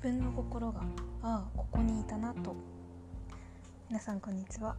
[0.00, 0.80] 分の心が
[1.22, 2.54] ああここにいたなと。
[3.88, 4.76] 皆さんこんにちは。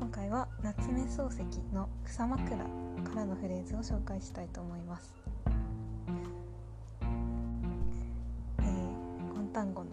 [0.00, 2.66] 今回は夏目漱石の草枕か
[3.14, 5.14] らのフレーズを紹介したいと思います。
[8.58, 8.66] えー、
[9.36, 9.90] 今単語の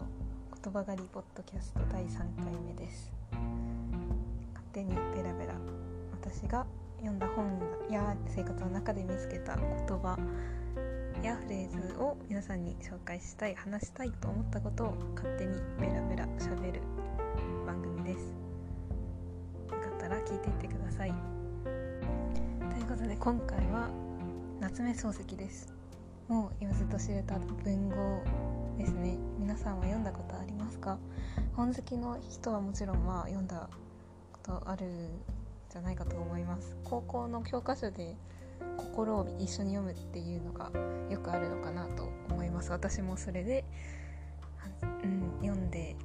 [0.63, 2.27] 言葉狩りポッドキャスト第3回
[2.65, 3.13] 目です。
[4.53, 5.53] 勝手にベラベラ。
[6.19, 6.65] 私が
[6.97, 7.61] 読んだ本
[7.91, 9.65] や生活の中で見つけた言
[9.99, 10.17] 葉
[11.23, 16.81] やフレーズを皆さんに紹介したい話したいと思ったことを勝手にベラベラしゃべる
[17.65, 18.33] 番組です。
[19.69, 21.13] よかったら聞いていってください。
[21.63, 23.87] ということで今回は
[24.59, 25.71] 夏目漱石です。
[26.27, 28.23] もう言わずと知れた文豪
[28.79, 29.15] ですね。
[29.37, 30.97] 皆さんは読んだことありますか？
[31.55, 33.69] 本好きの人はもちろんまあ読んだ
[34.33, 34.87] ことある
[35.69, 36.75] じゃないかと思います。
[36.83, 38.15] 高校の教科書で
[38.77, 40.71] 心を一緒に読むっていうのが
[41.09, 42.71] よくあるのかなと思います。
[42.71, 43.65] 私もそれで、
[45.03, 45.95] うん、読んで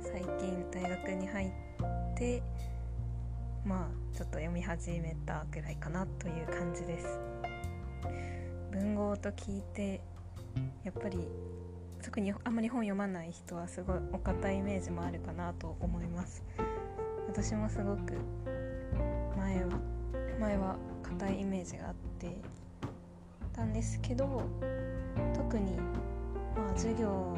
[0.00, 2.42] 最近大学に入って
[3.64, 7.18] まあちょっと読み始めたぐらいかなという感じです。
[8.70, 10.00] 文豪と聞いて
[10.84, 11.26] やっぱり
[12.02, 16.42] 特にあんまり本読まない人はすごいお堅いイメージもあるかなと思います。
[17.28, 18.14] 私もすごく
[19.36, 19.78] 前は
[20.40, 20.76] 前は
[21.18, 22.40] 硬いイメージがあって
[23.52, 24.42] たんですけど
[25.34, 27.36] 特にまあ授業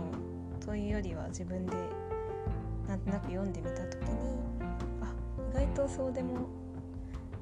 [0.65, 1.73] というよりは自分で
[2.87, 4.39] なんとなく読んでみた時に
[5.01, 5.15] あ
[5.51, 6.47] 意外とそうでも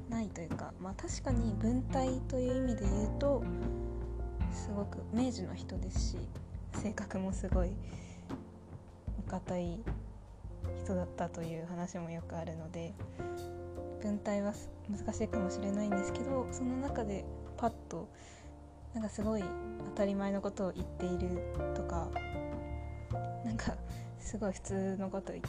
[0.09, 3.43] ないというかまあ確かに文体という意味で言うと
[4.51, 6.17] すごく明治の人ですし
[6.81, 7.71] 性格もすごい
[9.19, 9.79] お堅い
[10.83, 12.93] 人だったという話もよくあるので
[14.01, 14.53] 文体は
[14.89, 17.25] 難しいかもしれないんですけどその中で
[17.57, 18.09] パッと
[18.93, 19.43] なんかすごい
[19.85, 21.41] 当たり前のことを言っている
[21.75, 22.09] とか
[23.45, 23.75] なんか
[24.19, 25.43] すごい普通のこと言っ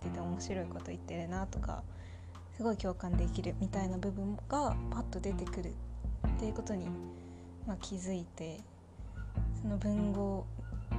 [0.00, 1.82] てて面白いこと言ってるなとか
[2.56, 5.72] すごい共感できるみたいな部分がパッと出てくる
[6.26, 6.86] っていうことに、
[7.66, 8.60] まあ、気づいて
[9.62, 10.44] その文豪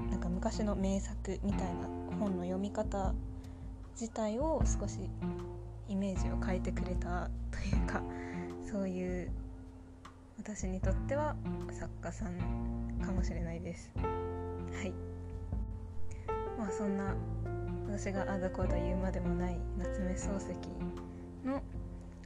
[0.10, 1.88] なんか昔の名作みたいな
[2.20, 3.14] 本の読み方
[4.00, 5.00] 自体を少し
[6.00, 8.02] メージを変えてくれたというか
[8.72, 9.30] そういう
[10.38, 11.36] 私にとっては
[11.72, 13.92] 作家さんかもしれないです。
[13.96, 14.94] はい。
[16.58, 17.14] まあそんな
[17.88, 20.48] 私があだこうだ言うまでもない夏目漱石
[21.46, 21.62] の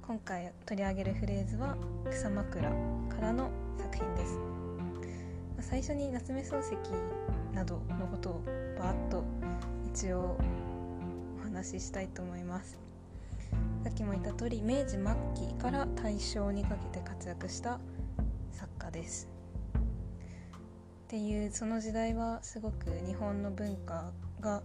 [0.06, 1.76] 今回取り上げるフレーズは
[2.12, 2.70] 「草枕」
[3.10, 4.38] からの作品です。
[5.62, 6.76] 最初に夏目漱石
[7.56, 8.42] などのことを
[8.78, 9.24] バーッと
[9.94, 10.38] 一応
[11.40, 12.83] お話ししたいと思います。
[13.94, 15.00] きも言った通り明治末
[15.36, 17.80] 期から大正にかけて活躍した
[18.52, 19.30] 作家です。
[21.06, 24.12] っていうその時代はすごく日本の文化
[24.42, 24.64] が、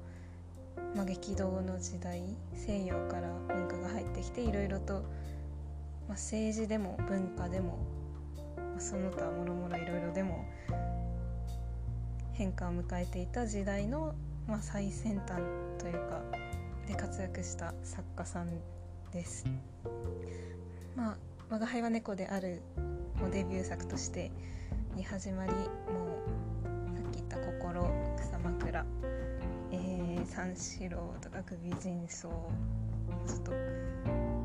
[0.94, 2.22] まあ、激動の時代
[2.54, 7.86] 西洋から文化が入ってきていろいろと、まあ、政治でも文化でも、
[8.56, 10.46] まあ、その他もろもろいろいろでも
[12.32, 14.14] 変化を迎えていた時代の、
[14.46, 15.42] まあ、最先端
[15.78, 16.22] というか
[16.86, 18.77] で活躍した作家さん
[19.12, 19.46] です。
[20.96, 21.16] まあ
[21.50, 22.62] 「我が輩は猫である」
[23.24, 24.30] をデビュー作として
[24.94, 28.86] に始まりもうさっき言った「心」「草枕」
[29.72, 32.32] えー「三四郎」とか「首人相」
[33.26, 33.52] ちょっと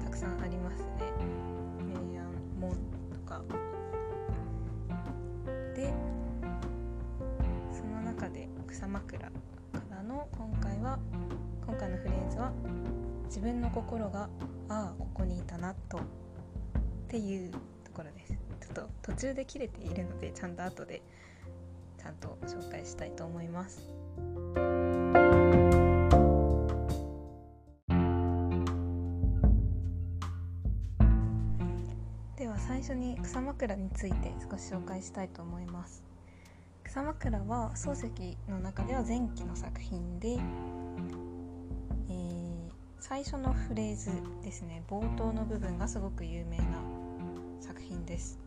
[0.04, 1.12] たくさんありますね
[1.84, 2.72] 「明暗門」
[3.12, 3.42] とか。
[5.76, 5.92] で
[7.72, 9.32] その中で「草枕」か
[9.90, 11.00] らの今回は
[11.66, 12.52] 今回のフレーズは
[13.34, 14.30] 「自分の心が
[14.70, 16.02] ああここにいたなとっ
[17.08, 17.52] ていう
[17.84, 18.34] ところです。
[18.62, 21.02] ちょっと途中で切れているのでちゃんと後で
[21.98, 23.82] ちゃんと紹介したいと思います。
[32.38, 36.04] では最初に草枕について少し紹介したいと思います。
[36.84, 40.38] 草枕は漱石の中では前期の作品で
[43.06, 44.12] 最初のフレーズ
[44.42, 44.82] ですね。
[44.90, 46.64] 冒頭の部分がすごく有名な
[47.60, 48.40] 作品です。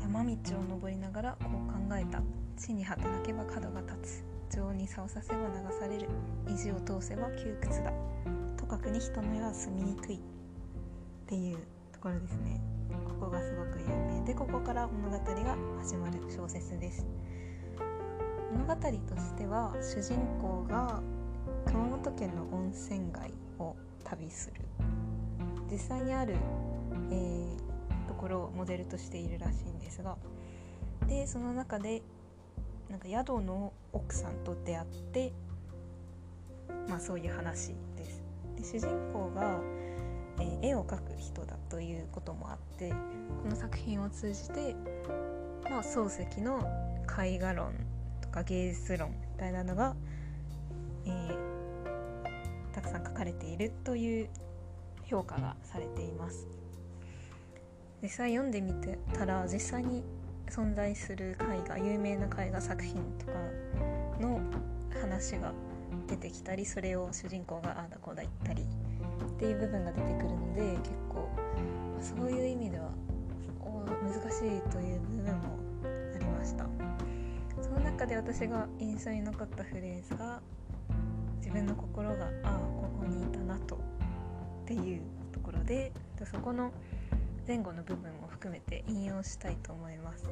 [0.00, 2.22] 山道を登りながらこう考えた。
[2.56, 4.54] 地に働けば角が立つ。
[4.54, 6.08] 情に差をさせば流される。
[6.48, 7.92] 意地を通せば窮屈だ。
[8.56, 10.14] とかくに人の世は住みにくい。
[10.14, 10.18] っ
[11.26, 11.58] ていう
[11.90, 12.60] ところですね。
[13.18, 17.04] ここがすごく有名でここから物語が始まる小説です。
[18.52, 21.02] 物語としては主人公が
[21.66, 24.62] 熊本県の温泉街を旅する。
[25.70, 26.34] 実際にある、
[27.10, 30.16] えー、ところをモデルとしているらしいんですが
[31.06, 32.02] でその中で
[32.88, 35.32] なんか宿の奥さんと出会って
[36.88, 38.22] まあそういう話です。
[38.56, 39.60] で主人公が、
[40.40, 42.96] えー、絵を描く人だということもあってこ
[43.48, 44.74] の作品を通じて、
[45.70, 46.66] まあ、漱石の
[47.22, 47.74] 絵画論
[48.22, 49.94] とか芸術論みたいなのが、
[51.08, 54.28] えー、たくさん書かれているという
[55.04, 56.46] 評価がされています。
[58.02, 60.04] 実際読んでみてたら実際に
[60.48, 63.32] 存在する絵画有名な絵画作品とか
[64.20, 64.40] の
[65.00, 65.52] 話が
[66.06, 71.28] 出てきたりそれを主人公がああだこうだ言ったりっていう部分が出てくるので結構
[72.00, 72.90] そういう意味では
[74.02, 75.58] 難しいという部分も
[76.14, 76.66] ありました。
[77.60, 80.40] その中で私が印象に残ったフレーズが
[81.48, 83.78] 自分の心がああここにいたなとっ
[84.66, 85.00] ていう
[85.32, 85.92] ところで
[86.30, 86.70] そこの
[87.46, 90.28] 前後の部分も含めて引用したいと思います。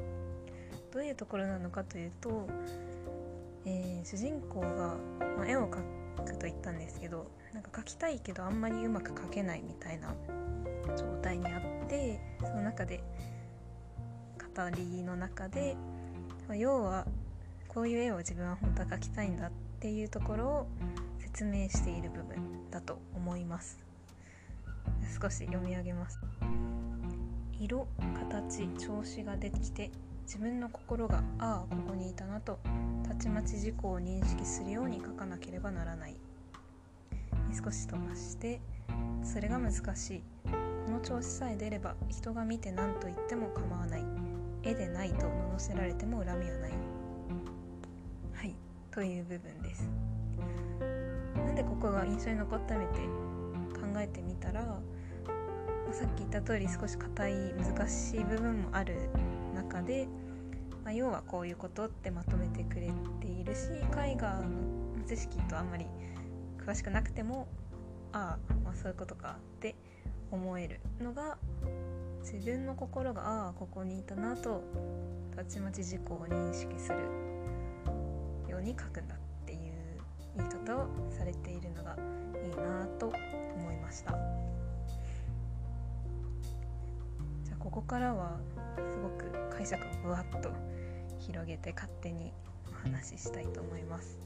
[0.93, 2.47] どういうところなのかというと
[3.69, 4.95] えー、主人公が、
[5.35, 5.81] まあ、絵を描
[6.23, 10.15] くと言ったんですけどなんか描きたいけどあんまりうまく描けないみたいな
[10.95, 13.03] 状態にあってその中で
[14.55, 15.75] 語りの中で、
[16.47, 17.05] まあ、要は
[17.67, 20.67] こういう絵を自分は本当は描きたいんだっていうところを
[21.37, 23.77] 説明している部分だと思います。
[25.21, 26.19] 少し読み上げます。
[27.59, 27.87] 色
[28.31, 29.91] 形調子ができて
[30.23, 32.57] 自分の心がああここにいたなと
[33.07, 36.15] たちまち事故を認識するように書かなければならない。
[37.53, 38.59] 少し飛ばして
[39.21, 40.23] それが難しい。
[40.87, 44.03] この調子さえ出れば人が見て何と言っても構わない。
[44.63, 46.71] 絵でないと罵られても恨みはない。
[48.33, 48.55] はい
[48.89, 49.87] という部分です。
[51.57, 52.99] でここが印象に残っためて
[53.73, 54.61] 考えてみたら
[55.91, 59.09] さっき言った通り少し硬い難しい部分もある
[59.55, 60.07] 中で、
[60.83, 65.87] まあ、要はこういうことってまとめてくれているし絵画の知識とあんまり
[66.63, 67.47] 詳しくなくても
[68.13, 69.75] ああ、まあ、そういうことかって
[70.29, 71.39] 思えるのが
[72.21, 74.63] 自分の心がああここにいたなと
[75.35, 76.99] たちまち自己を認識する
[78.47, 79.26] ように書くんだって
[80.67, 81.95] 方をされているのが
[82.43, 83.07] いいなと
[83.55, 84.11] 思いました
[87.43, 88.37] じゃあここからは
[88.91, 90.51] すごく解釈をぶわっと
[91.19, 92.33] 広げて勝手に
[92.69, 94.19] お話ししたいと思います。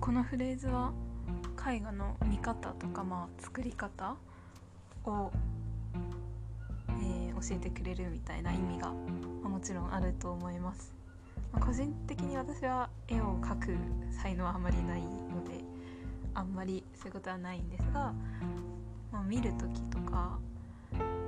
[0.00, 0.92] このフレーズは
[1.66, 4.16] 絵画の見方とか、まあ、作り方
[5.04, 5.30] を、
[7.40, 8.88] 教えてくれるみたいな意味が、
[9.42, 10.94] まあ、もちろんあると思います。
[11.52, 13.76] まあ、個人的に私は絵を描く
[14.22, 15.64] 才能はあまりないので
[16.34, 18.14] あんまりそういうことはないんですが、
[19.10, 20.38] まあ、見る時とか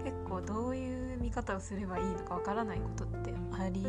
[0.04, 3.84] 結構どういう見方をすればいいのかわからないことってあり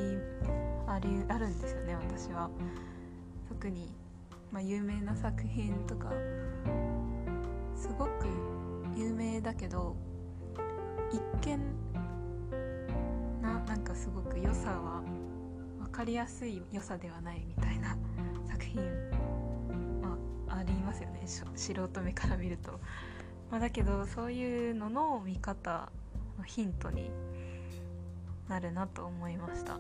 [0.87, 2.49] ありあるんですよね私は。
[3.49, 3.93] 特に、
[4.51, 6.11] まあ、有名な作品とか
[7.75, 8.27] すごく
[8.95, 9.95] 有名だけど
[11.11, 11.59] 一見
[13.93, 15.03] かすごく良さは
[15.91, 17.95] かりやすい良さではないみたいな
[18.49, 18.81] 作品、
[20.01, 20.17] ま
[20.49, 21.21] あ、ありますよね。
[21.27, 22.79] 素人目から見ると。
[23.51, 25.91] まあ、だけどそういうのの見方
[26.39, 27.11] のヒントに
[28.49, 29.77] なるなと思いました。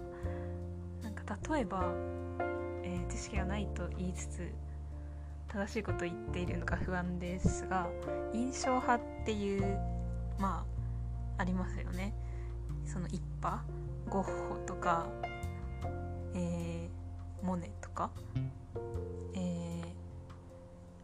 [1.01, 1.91] なんか例えば、
[2.83, 4.51] えー、知識がないと言いつつ
[5.47, 7.87] 正しいことを言っているのか不安ですが
[8.33, 9.79] 印象派っていう
[10.37, 10.63] ま
[11.37, 12.13] あありますよね。
[12.85, 13.63] その一派
[14.13, 15.07] ゴッホとか
[16.35, 18.11] えー、モネとか、
[19.33, 19.85] えー、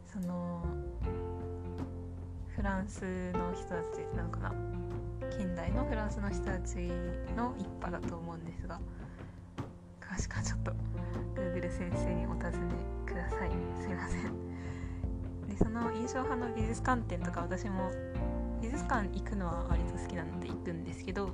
[0.06, 0.64] その
[2.56, 4.54] フランスの人たちなのかな
[5.36, 6.76] 近代のフランスの人たち
[7.36, 8.80] の一派だと思うんですが
[10.00, 10.72] 詳しくはちょっと
[11.34, 12.76] Google 先生にお尋ね
[13.08, 13.50] ください。
[13.82, 15.48] すいません。
[15.48, 17.90] でその印象派の美術観点とか私も
[18.62, 21.32] 美術館行くのは割と好きなので行くんですけど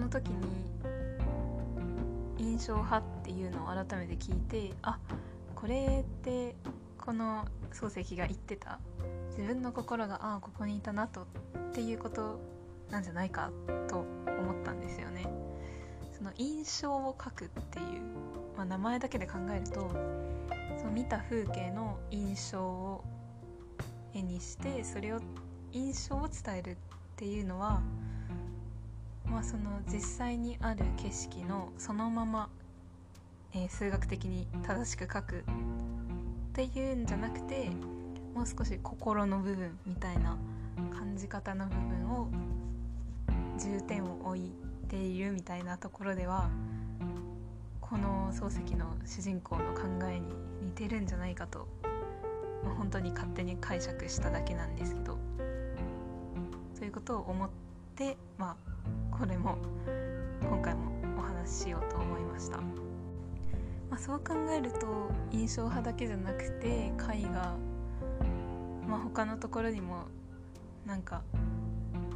[0.00, 0.34] の時に
[2.38, 4.98] 印象派っていうのを改めて聞いてあ
[5.54, 6.56] これって
[6.98, 8.80] この漱石が言ってた
[9.30, 11.26] 自分の心がああここにいたなとっ
[11.72, 12.40] ていうこと
[12.90, 13.50] なんじゃないか
[13.88, 15.26] と思ったんですよね。
[16.12, 17.84] その印象を書くっていう、
[18.56, 19.90] まあ、名前だけで考えると
[20.78, 23.04] その見た風景の印象を
[24.12, 25.20] 絵にしてそれを
[25.72, 26.76] 印象を伝えるっ
[27.16, 27.80] ていうのは
[29.30, 32.48] まあ、その実際にある景色のそのまま、
[33.54, 35.42] えー、数学的に正しく書くっ
[36.52, 37.70] ていうんじゃなくて
[38.34, 40.36] もう少し心の部分みたいな
[40.92, 42.28] 感じ方の部分を
[43.58, 44.52] 重点を置い
[44.88, 46.50] ているみたいなところでは
[47.80, 50.26] この漱石の主人公の考えに
[50.62, 51.68] 似てるんじゃないかと
[52.78, 55.18] 本当に勝手に解釈しただけなんですけど
[56.74, 57.50] そういうことを思っ
[57.94, 58.69] てまあ
[59.20, 59.58] これも
[60.40, 62.64] 今回もお話ししようと思いました、ま
[63.90, 67.54] あ、そう考えると印象派だけじゃなくて絵画
[68.88, 70.06] まあ他のところにも
[70.86, 71.20] なんか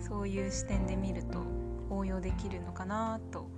[0.00, 1.42] そういう視点で見ると
[1.90, 3.50] 応用できるのかなと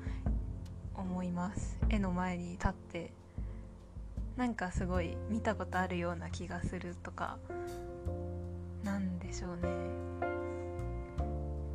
[0.96, 1.78] 思います。
[1.88, 3.12] 絵の前に立って
[4.36, 7.38] なんかすごい見たことあるような気がするとか
[8.82, 9.68] なんでしょうね。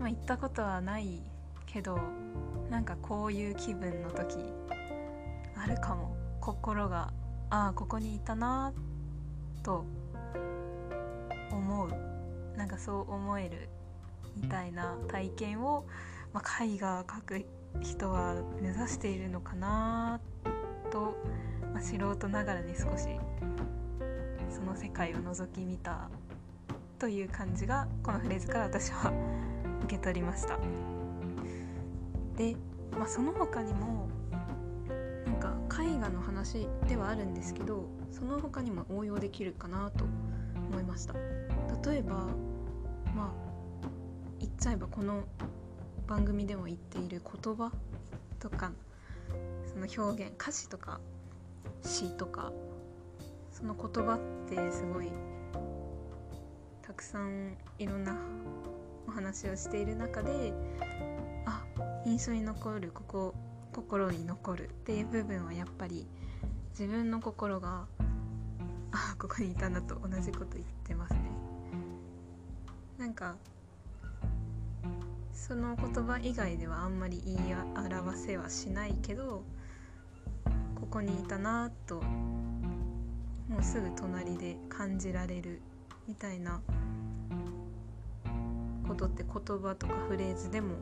[0.01, 1.30] まあ行ったことはない
[1.71, 1.97] けど
[2.69, 4.37] なんかこういう気分の時
[5.55, 6.21] あるかも。
[6.41, 7.13] 心が
[7.51, 8.73] ああここにいたな
[9.63, 9.85] と
[11.51, 11.89] 思う。
[12.57, 13.69] なんかそう思える
[14.35, 15.85] みたいな体験を、
[16.33, 17.45] まあ、絵画描く
[17.81, 20.19] 人は目指しているのかな
[20.91, 21.15] と、
[21.73, 23.07] まあ、素人ながらに少し
[24.49, 26.09] その世界を覗き見た
[26.99, 29.13] という感じがこのフレーズから私は
[29.85, 30.90] 受け取りました。
[32.37, 32.55] で、
[32.91, 34.09] まあ、その他にも
[35.25, 40.05] なんか絵画の話ではあるんですけどその他にも応用できるかなと
[40.69, 41.13] 思いました。
[41.89, 42.27] 例えば
[43.15, 43.51] まあ
[44.39, 45.23] 言っちゃえばこの
[46.07, 47.71] 番組でも言っている言葉
[48.39, 48.71] とか
[49.65, 50.99] その表現歌詞とか
[51.83, 52.51] 詩とか
[53.51, 54.19] その言葉っ
[54.49, 55.11] てすごい
[56.81, 58.15] たくさんいろんな
[59.07, 60.53] お話をしている中で
[62.05, 63.35] 印象に残るここ
[63.73, 66.07] 心に残るっていう部分はやっぱり
[66.71, 67.85] 自分の心が
[68.91, 71.19] あここにいたなと同じこと言ってますね。
[72.97, 73.35] なんか
[75.33, 77.39] その言葉以外ではあんまり言い
[77.75, 79.43] 表せはしないけど
[80.79, 85.61] ここにいたなともうすぐ隣で感じられる
[86.07, 86.61] みたいな
[88.87, 90.75] ことって言葉とかフレーズでも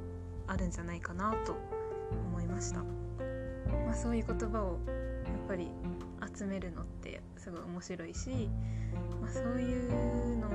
[0.49, 1.55] あるんじゃないかなと
[2.31, 4.79] 思いました、まあ、そういう言葉を
[5.25, 5.69] やっぱり
[6.35, 8.49] 集めるのってすごい面白いし、
[9.21, 10.49] まあ、そういうのっ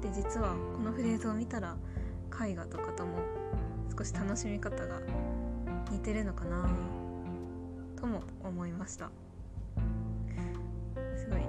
[0.00, 1.76] て実はこのフレーズを見たら
[2.42, 3.18] 絵画とかとも
[3.96, 4.98] 少し楽しみ方が
[5.90, 6.68] 似てるのかな
[7.96, 9.10] とも思いました。
[11.16, 11.40] すごい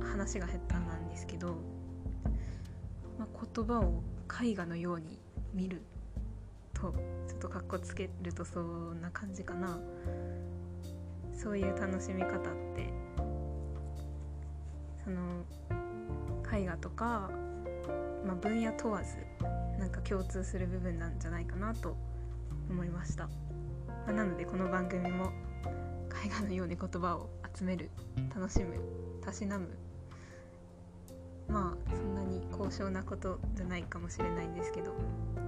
[0.00, 1.56] 話が下手なんですけど、
[3.18, 4.02] まあ、言葉を
[4.42, 5.18] 絵画のように
[5.52, 5.82] 見る
[6.76, 6.92] と
[7.26, 9.78] ちょっとかっこつけるとそんな感じかな。
[11.34, 12.40] そういう楽しみ方っ
[12.74, 12.92] て。
[15.04, 15.44] その
[16.52, 17.30] 絵画とか、
[18.26, 19.16] まあ、分野問わず
[19.78, 21.96] なんか共通する部分なんじゃないかなと
[22.68, 23.32] 思いました、ま
[24.08, 25.30] あ、なのでこの番組も
[26.24, 27.90] 絵画のように言葉を集める
[28.34, 28.74] 楽しむ
[29.24, 29.68] たしなむ。
[31.48, 35.45] まあそんなに高尚なことじゃないかもしれないんですけど。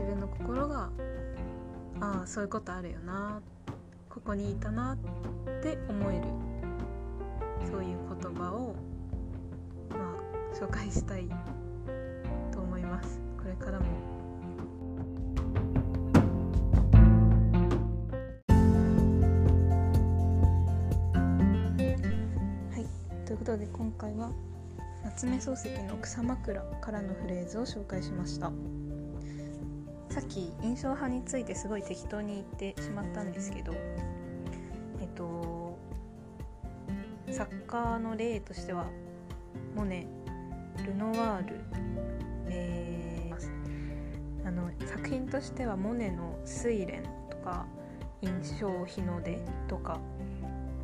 [0.00, 0.90] 自分の心が
[2.00, 3.42] ああそういうことあるよな。
[4.08, 4.96] ここにいたなっ
[5.62, 6.22] て思える。
[7.70, 8.74] そういう言葉を
[9.90, 11.28] まあ紹介したい
[12.90, 13.20] ます。
[13.38, 13.86] これからも。
[22.70, 22.86] はい。
[23.26, 24.30] ということで今回は
[25.04, 28.50] 夏目漱石の草枕からのフレーズを紹介しました
[30.10, 33.72] さっき印象派についてすごい適当に言ってしまったんですけど
[35.00, 35.78] えっと
[37.30, 38.86] 作家の例としては
[39.76, 40.06] モネ
[40.84, 41.60] ルノワール
[42.48, 47.66] えー、あの作品としてはモネの「睡蓮」とか
[48.20, 49.38] 「印象日の出」
[49.68, 50.00] とか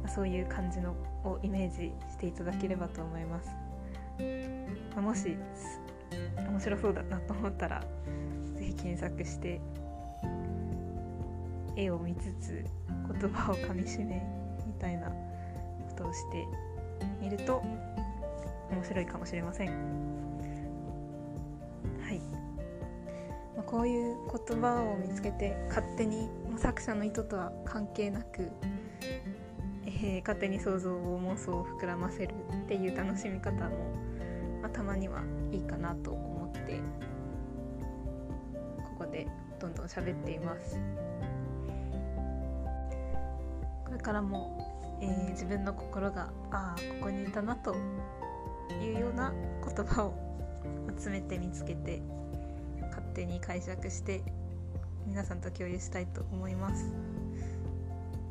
[0.06, 0.92] そういう感じの
[1.24, 3.50] をイメージしていただければと思います、
[4.94, 5.36] ま、もし
[6.36, 7.82] 面白そうだなと思ったら
[8.76, 9.60] 検索して
[11.76, 12.64] 絵を見つつ
[13.20, 14.22] 言葉をかみしめ
[14.66, 15.14] みたいなこ
[15.96, 16.46] とをして
[17.20, 17.62] みると
[18.70, 19.68] 面白いかもしれません。
[19.68, 19.74] は
[22.12, 22.20] い。
[23.56, 24.16] まこういう
[24.48, 28.50] 言葉を見つけて勝手に作者の意図とは関係なく、
[29.86, 33.70] えー、勝手に想像を妄想を膨らませるっていう楽しみ方も、
[34.62, 36.35] まあ、たまにはいいかなと思ってこ
[39.86, 40.78] 喋っています。
[43.84, 47.74] これからも、えー、自分の心がああここにいたなと
[48.82, 49.32] いうような
[49.64, 50.14] 言葉を
[50.98, 52.02] 集めて見つけて
[52.80, 54.22] 勝手に解釈して
[55.06, 56.92] 皆さんと共有したいと思います。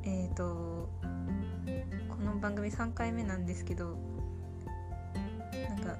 [0.03, 0.89] えっ、ー、と
[2.09, 3.97] この番組3回目なんですけど
[5.69, 5.97] なんか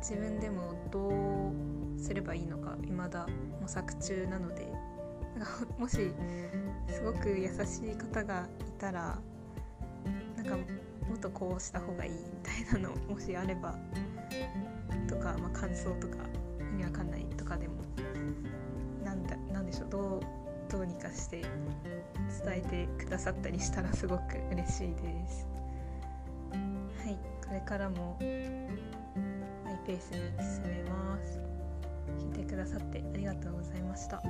[0.00, 1.73] 自分でもどう
[2.04, 3.26] すればいいのか未だ
[3.60, 4.94] 模索中なので。
[5.36, 6.12] なんかもし
[6.88, 9.18] すごく優しい方がいたら
[10.36, 10.62] なんかも
[11.16, 13.74] っとこうした方がいいみたいなのもしあれば
[15.08, 16.16] とか、まあ、感想とか
[16.60, 17.74] 意味わかんないとかでも
[19.04, 20.20] なんだなんでしょうどう
[20.70, 21.42] どうにかして
[22.44, 25.46] 伝えてくださったりしたらすごく嬉しいです。
[26.52, 28.24] はいこれからもマ
[29.72, 31.43] イペースに進めます。
[32.18, 34.22] 聞いてくださってありがとうございました。